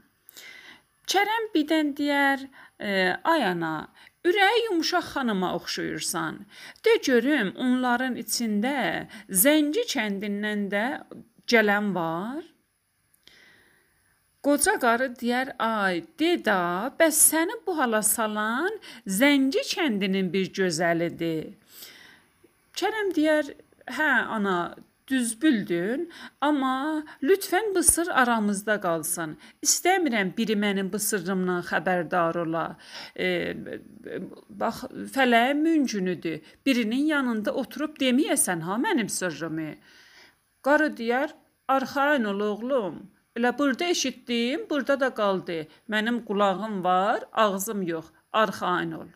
[1.11, 2.47] Kərəm birdən deyər,
[2.79, 3.91] e, ay ana,
[4.23, 6.39] ürəyi yumşaq xanıma oxşuyursan.
[6.85, 10.85] De görüm, onların içində Zəngi kəndindən də
[11.51, 12.50] gələn var?
[14.45, 18.73] Qoca qarı deyər: "Ay, deda, bəs səni bu hala salan
[19.19, 21.51] Zəngi kəndinin bir gözəlidir."
[22.79, 23.51] Kərəm deyər:
[23.97, 24.55] "Hə, ana,
[25.11, 26.07] düz bildin,
[26.47, 29.37] amma lütfən bu sır aramızda qalsın.
[29.67, 32.65] İstəmirəm biri mənim bu sırrımdan xəbərdar ola.
[33.15, 33.27] E,
[34.49, 34.83] bax,
[35.15, 36.41] fələyin mümkünüdür.
[36.65, 39.71] Birinin yanında oturub deməyəsən ha mənim sırrımı."
[40.65, 41.29] Qarı deyər:
[41.67, 42.95] "Arxayın ol oğlum.
[43.35, 45.67] Elə burada eşitdim, burada da qaldı.
[45.89, 48.05] Mənim qulağım var, ağzım yox.
[48.33, 49.07] Arxayın ol.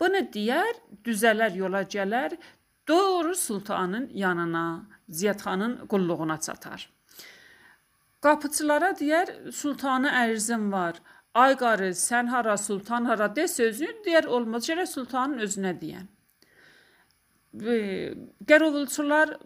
[0.00, 2.36] Bunu deyər, düzələr yola gələr,
[2.88, 6.90] doğru sultanın yanına, Ziyadxanın qulluğuna çatar.
[8.20, 11.00] Qapıçılara deyər, sultana ərzim var.
[11.34, 16.08] Ay qarı, sən hara, sultan hara de sözünü deyər, olmaz gərək sultanın özünə deyən.
[18.50, 19.36] Qərovulçular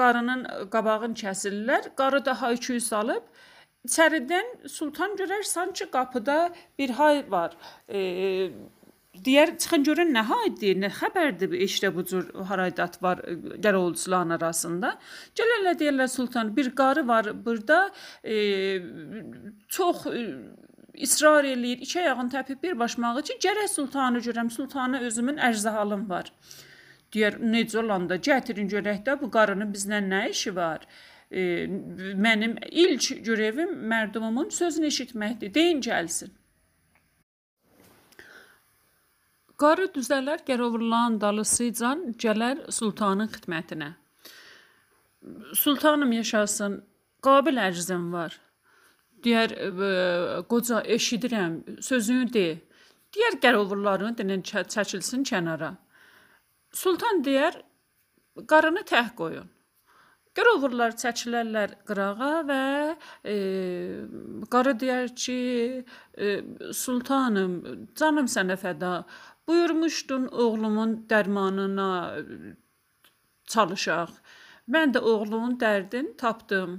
[0.00, 1.92] qarının qabağını kəsirlər.
[1.98, 3.28] Qarı da hay-küy salıb
[3.86, 6.38] içəridən sultan görər sanki qapıda
[6.78, 7.56] bir hay var.
[7.88, 8.50] E,
[9.24, 13.22] deyər çıxın görün nə haydır, nə xəbərdir bu eşdə bu cür haraydat var
[13.64, 14.94] Qərovulçuların arasında.
[15.38, 17.80] Gələrlər deyirlər sultan bir qarı var burada
[18.24, 18.36] e,
[19.68, 20.24] çox e,
[20.94, 26.32] israr eləyir, iki ayağını təpib bir başmağı ki, gərək sultanı görəm, sultana özümün ərzəhalım var.
[27.14, 30.84] Deyər, necə olanda gətirin görək də bu qarının bizlə nə işi var?
[31.30, 31.66] E,
[32.26, 35.54] mənim ilk görevim mərdumumun sözünü eşitməkdir.
[35.54, 36.34] Deyin gəlsin.
[39.58, 43.88] Qarı düzələr Gərovurların dalısıcan gələr sultanın xidmətinə.
[45.54, 46.76] Sultanım yaşasın,
[47.26, 48.36] qabil ərzim var.
[49.24, 49.56] Deyər,
[50.52, 52.46] qoca eşidirəm, sözünü de.
[53.16, 55.72] Deyər Gərovurların dinin çəkilsin kənara.
[56.78, 57.56] Sultan deyər,
[58.50, 59.48] qarını təh qoyun.
[60.38, 62.60] Qərovurlar çəkilərlər qırağa və
[63.32, 63.34] e,
[64.52, 65.38] qarı deyər ki,
[66.26, 66.28] e,
[66.82, 67.56] sultanım,
[67.98, 68.92] canım sənə fəda.
[69.48, 71.90] Buyurmuşdun oğlumun dərmanına
[73.56, 74.14] çalışaq.
[74.70, 76.78] Mən də oğlumun dərdini tapdım.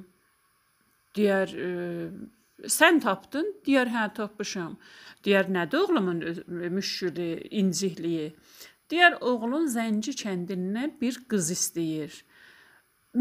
[1.17, 3.51] Deyər, e, sən tapdın?
[3.67, 4.79] Deyər, hə, tapmışam.
[5.27, 6.23] Deyər, nədir oğlumun
[6.77, 7.31] müşkülü,
[7.63, 8.35] incikliyi?
[8.89, 12.13] Digər oğlun Zənci kəndindən bir qız istəyir.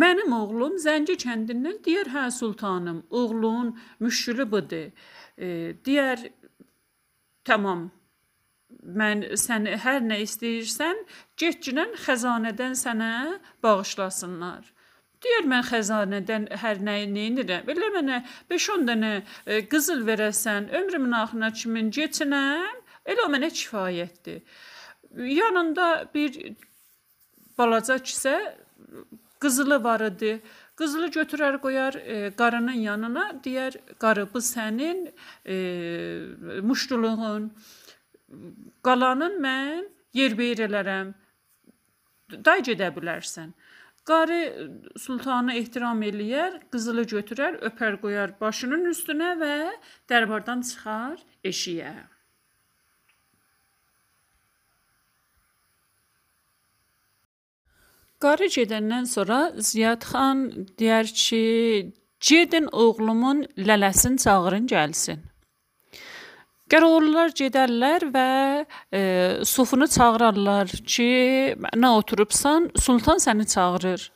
[0.02, 4.90] Mənim oğlum Zənci kəndindən deyər, hə sultanım, oğlun müşkülü budur.
[5.36, 5.48] E,
[5.84, 6.24] deyər,
[7.44, 7.88] tamam.
[9.00, 11.04] Mən sən hər nə istəyirsən,
[11.40, 13.12] getginən xəzanədən sənə
[13.64, 14.72] bağışlasınlar.
[15.24, 17.68] Deyir mən xəzanədən hər nəyi neynirəm?
[17.72, 18.18] Elə mənə
[18.52, 24.44] 5-10 dənə e, qızıl verəsən, ömrümün axırına kimi keçinəm, elə o mənə kifayətdir.
[25.18, 26.56] Yanında bir
[27.58, 28.34] balaca kisə
[29.40, 30.40] qızılı var idi.
[30.78, 35.08] Qızılı götürər qoyar e, qarının yanına, deyər qarı bu sənin
[35.46, 35.56] e,
[36.62, 37.48] muştuluğun.
[38.86, 41.14] Qalanın mən yerbəyir elərəm.
[42.30, 43.54] Day gedə bilərsən.
[44.08, 44.40] Qarı
[44.96, 49.56] sultanı ehtiram eləyər, qızılı götürər, öpər qoyar başının üstünə və
[50.08, 51.92] dərbardan çıxar eşiyə.
[58.18, 60.40] Qarı gedəndən sonra Ziyad xan
[60.80, 61.42] deyər ki,
[62.18, 65.20] gedin oğlumun lələsini çağırın gəlsin.
[66.68, 68.30] Qərovullar gedərlər və
[68.92, 69.02] e,
[69.46, 71.10] sufunu çağırarlar ki,
[71.78, 74.10] nə oturubsan, sultan səni çağırır.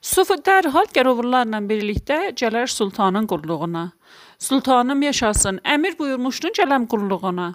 [0.00, 3.90] Sufu dərhal qərovullarla birlikdə gələr sultanın qulluğuna.
[4.38, 7.52] Sultanım yaşasın, əmir buyurmuşdun gələm qulluğuna.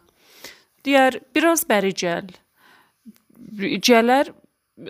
[0.86, 2.30] Deyər, biraz bəri gəl.
[3.89, 4.32] Gələr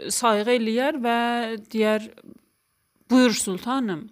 [0.09, 1.17] sayğı eləyər və
[1.71, 2.09] deyər,
[3.09, 4.07] buyur sultanım.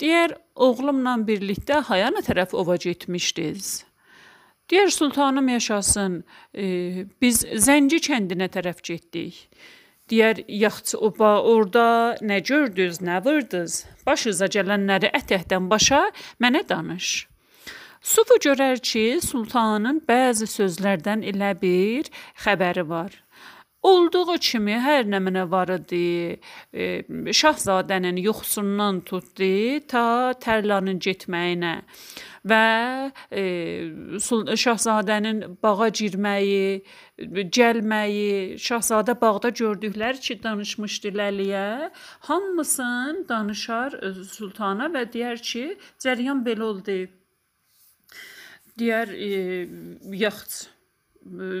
[0.00, 3.84] Deyər, oğlumla birlikdə Hayana tərəf ova getmişdiz.
[4.70, 6.20] Deyər, sultanım yaşasın,
[6.54, 9.46] e, biz Zənci kəndinə tərəf getdik.
[10.10, 13.84] Deyər, yaxçı oba, orada nə gördünüz, nə vırdınız?
[14.06, 16.04] Başınıza gələnləri ət-ətdən başa
[16.42, 17.26] mənə danış.
[18.06, 22.10] Sufu görər ki, sultanın bəzi sözlərdən elə bir
[22.44, 23.16] xəbəri var.
[23.86, 26.38] Olduğu kimi hər nə mənə var idi,
[26.74, 26.86] e,
[27.40, 31.74] şahzadənin yuxusundan tutdu ta tərlanın getməyinə
[32.50, 32.62] və
[33.30, 33.44] e,
[34.64, 36.82] şahzadənin bağa girməyi,
[37.58, 41.66] gəlməyi, şahzadə bağda gördükləri ki, danışmışdı Ləliyə,
[42.28, 43.98] hamısını danışar
[44.34, 45.66] sultana və deyər ki,
[46.02, 47.02] cəryan belə oldu.
[48.78, 49.66] Deyər, e,
[50.26, 50.64] yaxç,
[51.26, 51.52] e,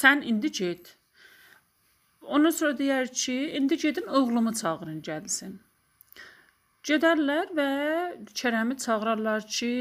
[0.00, 0.98] sən indi get.
[2.22, 5.58] Ondan sonra deyər ki, indi gedin oğlumu çağırın gəlsin.
[6.86, 7.70] Gedərlər və
[8.38, 9.72] Kərəmi çağırarlar ki,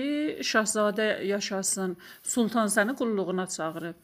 [0.45, 3.97] şahzadə yaşasın, sultan səni qulluğuna çağırıb.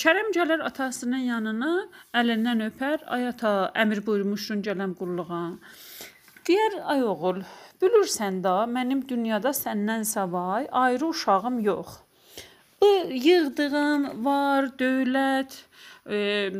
[0.00, 1.72] Kərəm gələr atasının yanına,
[2.20, 5.42] əlindən öpər, ay ata, əmr buyurmuşdun gələm qulluğa.
[6.48, 7.42] Deyər, ay oğul,
[7.82, 12.03] bilirsən də, mənim dünyada səndən savay ayrı uşağım yox.
[12.82, 15.56] Bu yığdığım var, dövlət,
[16.10, 16.52] e,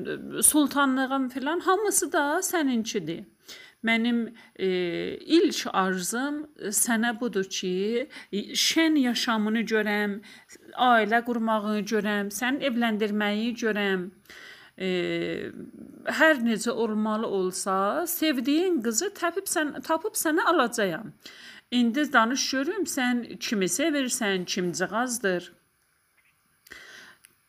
[0.43, 3.25] sultanlığım filan hamısı da səninkidir.
[3.85, 4.21] Mənim
[4.57, 4.69] e,
[5.37, 6.39] ilk arzum
[6.73, 10.15] sənə budur ki, şən yaşamını görəm,
[10.87, 14.07] ailə qurmağı görəm, səni evləndirməyi görəm.
[14.81, 14.89] E,
[16.21, 21.13] hər necə olmalı olsa, sevdiyin qızı tapıb sən tapıb sənə alacağam.
[21.71, 25.53] İndi danış görüm sən kimi sevirsən, kimcığazdır.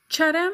[0.10, 0.54] Kərəm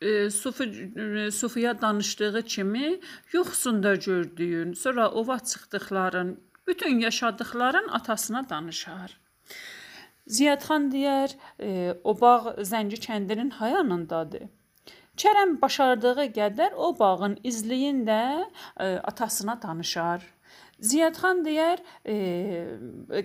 [0.00, 0.64] e, Sufi
[0.96, 3.00] e, Sufiya danışdığı kimi
[3.32, 9.20] yuxusunda gördüyün, sonra ova çıxdıqların, bütün yaşadıqların atasına danışar.
[10.26, 14.48] Ziyadxan deyər, e, o bağ Zənci kəndinin hayanındadır.
[15.18, 18.44] Kərəm başardığı qədər o bağın izliyində
[18.76, 20.26] e, atasına danışar.
[20.78, 22.16] Ziyadxan deyər, e,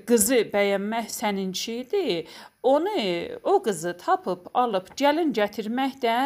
[0.09, 2.31] qızı bəyənmək səninkidir.
[2.65, 2.95] Onu
[3.43, 6.17] o qızı tapıb alıb gəlin gətirmək də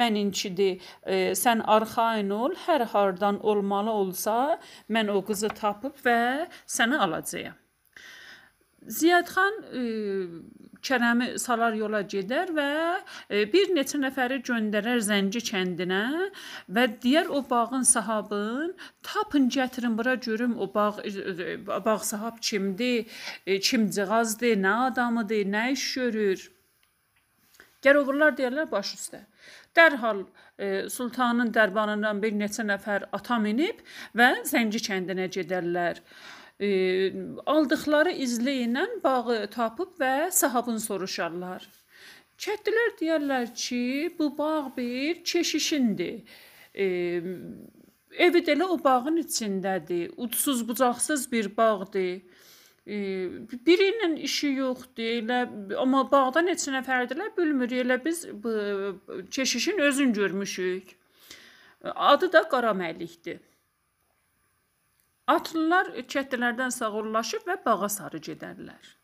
[0.00, 0.80] məninkidir.
[1.04, 4.36] E, sən arxayın ol, hər hardan olmalı olsa,
[4.88, 6.20] mən o qızı tapıb və
[6.64, 7.58] səni alacağam.
[8.86, 9.82] Ziyadxan e,
[10.80, 12.68] Kərəmi salar yola gedər və
[13.28, 16.30] e, bir neçə nəfəri göndərər Zənci kəndinə
[16.72, 18.72] və deyər o bağın sahibin
[19.04, 25.86] tapın gətirin bura görüm o bağ e, bağ sahib kimdir, kimcığazdır, nə adamıdır, nə iş
[25.94, 26.48] görür.
[27.84, 29.24] Gərovurlar deyirlər baş üstə.
[29.76, 30.24] Dərhal
[30.58, 33.84] e, sultanın dərbanından bir neçə nəfər ata minib
[34.16, 41.64] və Zənci kəndinə gedərlər e, aldıqları izlə ilə bağı tapıb və sahibini soruşarlar.
[42.40, 43.82] Kəndlilər deyirlər ki,
[44.18, 46.22] bu bağ bir keşişindir.
[46.74, 46.84] E,
[48.26, 50.12] evi də elə o bağın içindədir.
[50.16, 52.22] Ucsuz bucaqsız bir bağdır.
[52.86, 52.96] E,
[53.66, 55.10] biri ilə işi yoxdur.
[55.20, 55.42] Elə
[55.80, 57.84] amma bağda neçə nəfərdilər bilmirik.
[57.84, 58.54] Elə biz bu
[59.30, 60.96] keşişin özün görmüşük.
[61.84, 63.38] Adı da Qaraməlikdir.
[65.30, 68.94] Atlılar çətlərdən sağollaşıb və bağa sarı gedərlər.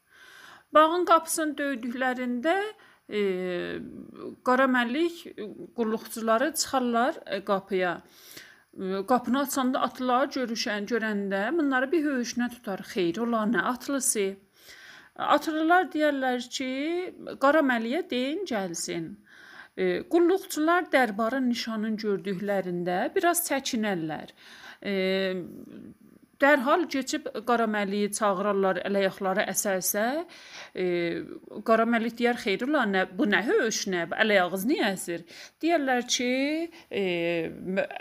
[0.74, 2.54] Bağın qapısını döydüklərində
[3.08, 3.20] e,
[4.48, 5.20] Qaraməllik
[5.76, 7.92] qulluqçuları çıxarlar e, qapıya.
[8.74, 12.82] E, qapını açanda atlıları görüşən, görəndə bunları bir höyüşünə tutar.
[12.94, 14.26] Xeyr, ola nə atlısı?
[15.16, 16.72] Atlılar deyərlər ki,
[17.40, 19.14] Qaraməliyə deyin gəlsin.
[19.76, 24.34] E, qulluqçular dərbarın nişanını gördüklərində biraz çəkinərlər.
[24.82, 24.92] E,
[26.42, 30.04] Dərhal keçib Qaraməliyi çağırarlar, ələyaqları əsə-əsə.
[30.76, 30.84] E,
[31.68, 35.24] Qaraməlik deyər, "Xeyrulla, nə bu nə höş, nə ələyağız niyə əsir?"
[35.64, 36.30] Deyirlər ki,
[36.90, 37.04] e,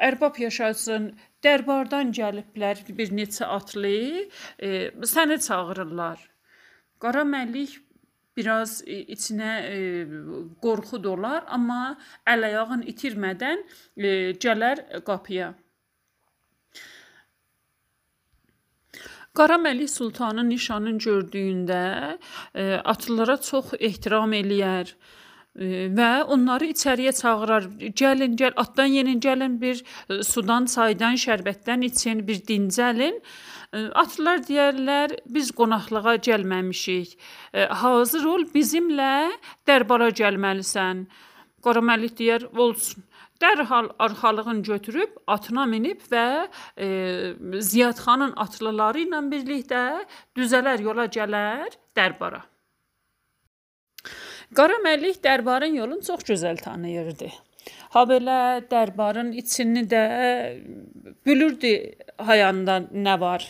[0.10, 4.28] ərbab yaşasın, dərbardan gəliblər bir neçə atlı,
[4.60, 6.20] e, səni çağırırlar.
[7.00, 7.80] Qaraməlik
[8.36, 9.78] biraz içinə e,
[10.64, 11.96] qorxu dolar, amma
[12.28, 13.64] ələyağını itirmədən
[13.96, 15.54] e, gələr qapıya.
[19.36, 22.18] Qaraməlik Sultanın nişanını gördüyündə
[22.56, 27.68] e, atlılara çox ehtiram eləyər e, və onları içəriyə çağırar.
[28.02, 33.20] Gəlin, gəl, atdan yenin, gəlin bir e, sudan, çaydan, şərbətdən için, bir dincəlin.
[33.76, 37.18] Atlılar deyərlər, biz qonaqlığa gəlməmişik.
[37.82, 39.34] Hazır ol, bizimlə
[39.68, 41.02] dərbara gəlməlisən.
[41.66, 43.04] Qaraməlik deyər, olsun.
[43.42, 46.48] Dərhal arxalığını götürüb atına minib və
[46.80, 46.88] e,
[47.60, 49.82] Ziyadxanın atlıları ilə birlikdə
[50.38, 52.46] düzələr yola gələr dərbara.
[54.54, 57.28] Qara Məlik dərbarın yolunu çox gözəl tanıyırdı.
[57.96, 60.04] Ha belə dərbarın içini də
[61.26, 61.72] bilirdi
[62.28, 63.46] hayanda nə var.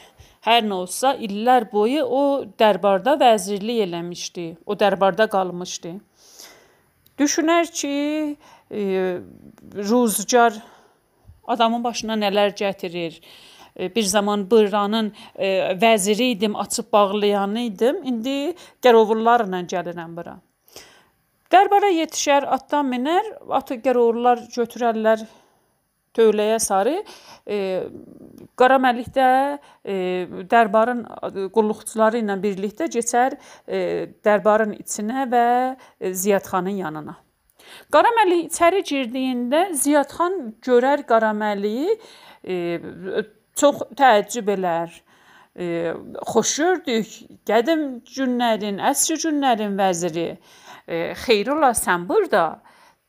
[0.45, 2.21] Hər nə olsa illər boyu o
[2.59, 4.45] dərbarda vəzirlik eləmişdi.
[4.65, 5.95] O dərbarda qalmışdı.
[7.19, 8.37] Düşünər ki,
[8.71, 8.81] e,
[9.75, 10.57] ruzgar
[11.47, 13.21] adamın başına nələr gətirir.
[13.79, 15.47] E, bir zaman Bırranın e,
[15.81, 18.03] vəziri idim, açıb bağlayanı idim.
[18.03, 20.39] İndi gərovullarla gəlirəm bura.
[21.51, 25.23] Dərbara yetişər, atdan minər, atı gərovullar götürərlər
[26.15, 26.95] tövləyə sarı.
[27.45, 27.57] E,
[28.59, 29.27] Qaraməlikdə
[29.83, 29.95] e,
[30.51, 31.03] dərbarın
[31.55, 33.79] qulluqçuları ilə birlikdə keçər e,
[34.25, 35.45] dərbarın içinə və
[35.99, 37.17] e, Ziyadxanın yanına.
[37.93, 41.97] Qaraməli içəri girdiyində Ziyadxan görər Qaraməliyi
[42.43, 43.25] e,
[43.59, 44.93] çox təəccüb elər.
[45.55, 45.93] E,
[46.31, 47.11] xoş gördük.
[47.47, 50.29] Qədim günlərin, əsr günlərin vəziri.
[50.87, 52.45] E, xeyr ola sən burada.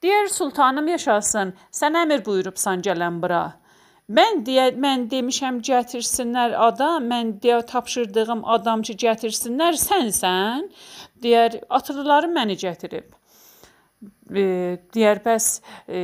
[0.05, 1.55] Deyər sultanım yaşasın.
[1.73, 3.45] Sən əmr buyurubsan gələn bura.
[4.07, 10.69] Mən deyə mən demişəm gətirsinlər adam, mən deyə tapşırdığım adam ki gətirsinlər sənsən.
[11.23, 13.09] Deyər atlıları məni gətirib.
[14.31, 14.45] e,
[14.95, 15.45] deyər bəs
[15.89, 15.99] e,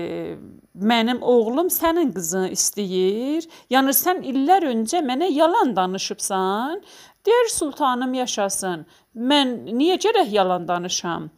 [0.74, 3.48] mənim oğlum sənin qızını istəyir.
[3.70, 6.80] Yəni sən illər öncə mənə yalan danışıbsan.
[7.26, 8.86] Deyər sultanım yaşasın.
[9.14, 11.30] Mən niyə gərək yalan danışam?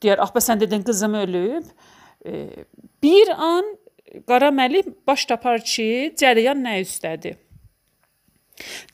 [0.00, 1.68] Deyər, ax bəs sən dedin qızım ölüb.
[2.24, 2.64] E,
[3.02, 3.76] bir an
[4.26, 7.38] Qara Məlik baş tapar ki, cərəyan nə üstədir?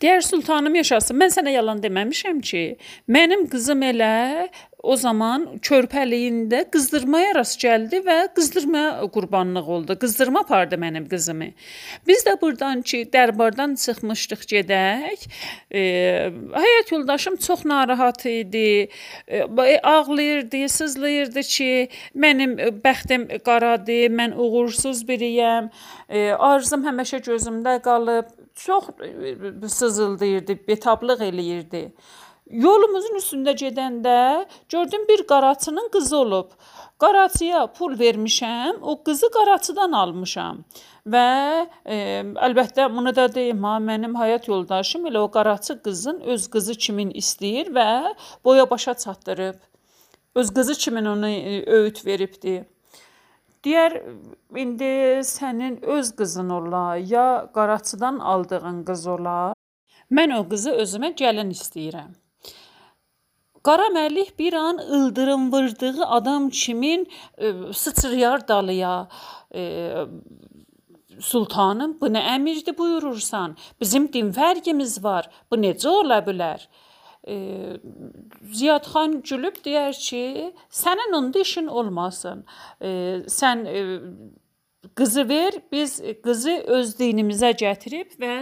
[0.02, 1.16] Deyər sultanım yaşasın.
[1.18, 2.64] Mən sənə yalan deməmişəm ki,
[3.10, 4.48] mənim qızım elə
[4.86, 8.84] o zaman körpəliyində qızdırmaya rast gəldi və qızdırma
[9.14, 9.96] qurbanlıq oldu.
[10.02, 11.48] Qızdırma apardı mənim qızımı.
[12.06, 15.26] Biz də burdan ki, dərbardan çıxmışdıq gedək.
[15.70, 15.82] E,
[16.62, 18.88] həyat yoldaşım çox narahat idi.
[19.28, 19.42] E,
[19.82, 25.72] ağlayırdı, sızlayırdı ki, mənim bəxtim qaradır, mən uğursuz biriyəm.
[26.08, 28.30] E, arzum həmişə gözümdə qalıb.
[28.56, 28.84] Çox
[29.68, 31.90] sızıldayırdı, betablıq eləyirdi.
[32.46, 36.50] Yolumuzun üstündə gedəndə gördüm bir qaraçının qızı olub.
[36.98, 40.60] Qaraçıya pul vermişəm, o qızı qaraçıdan almışam.
[41.06, 41.96] Və e,
[42.46, 47.10] əlbəttə bunu da deyim, ha, mənim həyat yoldaşım elə o qaraçı qızın öz qızı kimin
[47.10, 49.58] istəyir və boya başa çatdırıb.
[50.34, 52.60] Öz qızı kimin ona e, öyüd veribdi.
[53.64, 53.96] Deyər
[54.54, 54.92] indi
[55.26, 59.54] sənin öz qızın ola, ya qaraçıdan aldığın qız ola.
[60.10, 62.14] Mən o qızı özümə gəlin istəyirəm.
[63.66, 67.08] Qara Məlik bir an ildırım vurduğu adam kimin
[67.38, 69.08] e, sıçrayar dalıya.
[69.54, 69.92] E,
[71.20, 73.56] Sultanım, bu nə əmirdir buyurursan?
[73.80, 75.26] Bizim din fərqimiz var.
[75.50, 76.66] Bu necə ola bilər?
[77.26, 77.34] E,
[78.52, 80.22] Ziyadxan gülüb deyər ki,
[80.82, 82.44] sənin onda işin olmasın.
[82.80, 82.90] E,
[83.38, 83.82] sən e,
[84.94, 88.38] qızı ver, biz qızı öz dinimizə gətirib və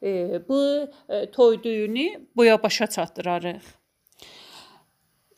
[0.00, 0.62] e, bu
[1.08, 3.81] e, toy düyünü boya başa çatdırarıq.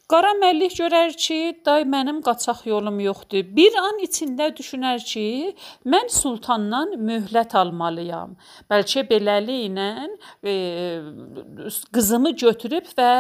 [0.05, 3.47] Qara Məllik görər ki, day mənim qaçaq yolum yoxdur.
[3.57, 5.55] Bir an içində düşünər ki,
[5.89, 8.35] mən sultandan möhlət almalıyam.
[8.69, 9.89] Bəlkə beləliklə
[10.45, 10.55] e,
[11.97, 13.15] qızımı götürüb və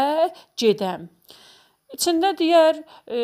[0.60, 1.08] gedəm.
[1.94, 3.22] İçində deyər, e,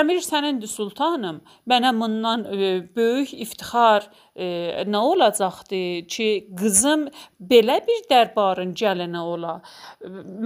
[0.00, 1.38] əmir sənindir sultanım.
[1.70, 4.48] Mənə bundan e, böyük iftixar e,
[4.88, 6.28] nə olacaqdı ki,
[6.58, 7.06] qızım
[7.52, 9.58] belə bir dərbarın gəlini ola.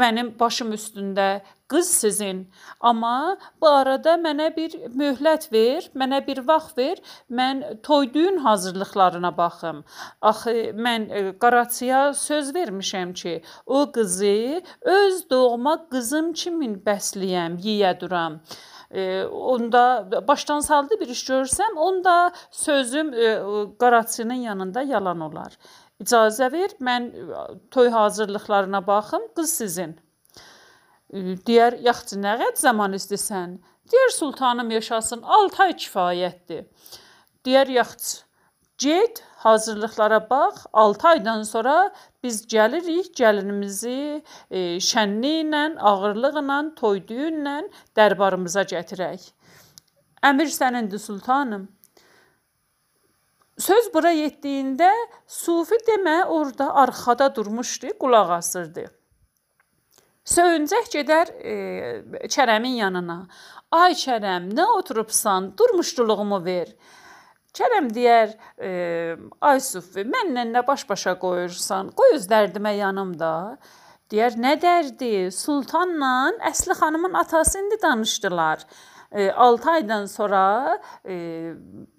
[0.03, 1.29] Mənim başım üstündə
[1.73, 2.43] qız sizin.
[2.81, 7.01] Amma bu arada mənə bir möhlət ver, mənə bir vaxt ver.
[7.31, 9.85] Mən toy düyün hazırlıqlarına baxım.
[10.33, 10.57] Axı
[10.87, 14.63] mən e, Qaraçıya söz vermişəm ki, o qızı
[14.99, 18.41] öz doğma qızım kimi bəsləyəm, yeyə duram
[18.93, 23.41] e, onda başdan saldı bir iş görsəm, onda sözüm e,
[23.79, 25.59] qaraçının yanında yalan olar.
[26.01, 29.97] İcazə ver, mən e, toy hazırlıqlarına baxım, qız sizin.
[31.13, 33.59] Deyər, yaxçı nə qədər zaman istəsən?
[33.93, 36.63] Deyər, sultanım yaşasın, 6 ay kifayətdir.
[37.45, 38.23] Deyər, yaxçı,
[38.79, 41.93] get, hazırlıqlara bax, 6 aydan sonra
[42.25, 47.59] biz gəlirik, gəlinimizi e, şənliklə, ağırlıqla, toy düyünlə
[47.97, 49.29] dərbarımıza gətirək.
[50.25, 51.69] Əmir sənindir sultanım.
[53.59, 54.91] Söz bura yetdiyində
[55.27, 59.02] Sufi demə orada arxada durmuşdu, qulaq asırdı.
[60.23, 61.55] Söyüncək gedər e,
[62.31, 63.25] Kərəmin yanına.
[63.75, 65.51] Ay Kərəm, nə oturubsan?
[65.59, 66.71] Durmuşduluğumu ver.
[67.57, 68.71] Kərəm deyər, e,
[69.43, 71.91] ay Sufi, mənlə nə baş-başa qoyursan?
[71.99, 73.33] Qoy öz dərdimə yanımda.
[74.13, 75.33] Deyər, nə dərdi?
[75.35, 78.63] Sultanla Əsli xanımın atası indi danışdılar.
[79.11, 81.53] E, 6 aydan sonra e,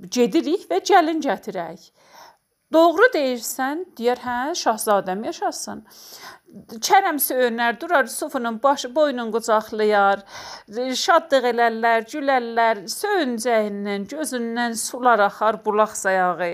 [0.09, 1.91] gedirik və gəlin gətirək.
[2.73, 5.83] Doğru deyirsən, deyər, hə, şahzadəm yaşasın.
[6.85, 10.21] Kərəm söyünər, durar Sufunun başı boynun qucaqlayar,
[11.03, 16.51] şadlıq elərlər, gülərlər, söyüncəyindən, gözündən sular axar bulaq sayağı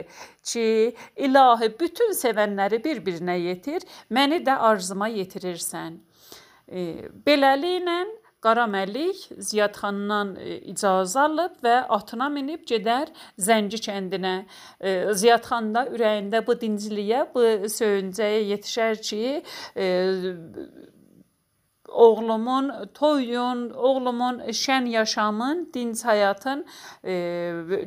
[0.51, 0.95] ki,
[1.28, 5.99] ilahi bütün sevənləri bir-birinə yetir, məni də arzuma yetirirsən.
[6.67, 7.99] E, beləliklə
[8.41, 13.11] Qara Məlik Ziyadxandan e, icazə alıb və atına minib gedər
[13.47, 14.35] Zənci kəndinə.
[14.79, 19.43] E, Ziyadxan da ürəyində bu dinciliyə, bu söyüncəyə yetişər ki,
[19.75, 19.87] e,
[21.89, 26.63] oğlumun toyun, oğlumun şən yaşamın, dinc həyatın
[27.03, 27.15] e,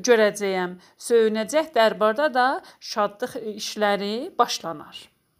[0.08, 0.76] görəcəyəm.
[1.08, 2.48] Söyünəcək dərbarda da
[2.92, 5.11] şadlıq işləri başlanar.